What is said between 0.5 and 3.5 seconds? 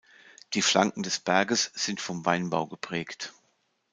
Die Flanken des Berges sind vom Weinbau geprägt.